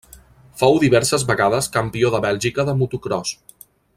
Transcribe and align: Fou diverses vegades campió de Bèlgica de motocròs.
Fou 0.61 0.79
diverses 0.83 1.25
vegades 1.33 1.69
campió 1.77 2.11
de 2.17 2.23
Bèlgica 2.27 2.67
de 2.71 2.77
motocròs. 2.83 3.37